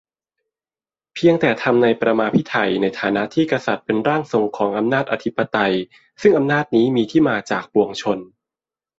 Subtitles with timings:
[1.13, 5.73] เพียงแต่ทำ "ในปรมาภิไธย" ในฐานะที่กษัตริย์เป็นร่างทรงของอำนาจอธิปไตย-
[6.21, 8.19] ซึ่งอำนาจนี้มีที่มาจากปวงชน